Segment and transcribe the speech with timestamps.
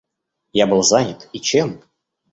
[0.53, 1.79] Я был занят, и чем?